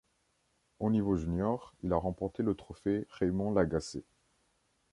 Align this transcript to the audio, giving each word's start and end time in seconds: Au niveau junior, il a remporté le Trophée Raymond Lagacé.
Au 0.79 0.89
niveau 0.89 1.15
junior, 1.15 1.75
il 1.83 1.93
a 1.93 1.95
remporté 1.95 2.41
le 2.41 2.55
Trophée 2.55 3.05
Raymond 3.11 3.53
Lagacé. 3.53 4.03